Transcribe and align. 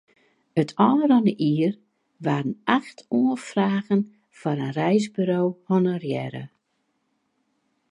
It 0.61 0.69
ôfrûne 0.87 1.33
jier 1.41 1.71
waarden 2.25 2.55
acht 2.77 2.97
oanfragen 3.17 4.01
foar 4.37 4.59
in 4.65 4.73
reisbeurs 4.79 5.53
honorearre. 5.69 6.43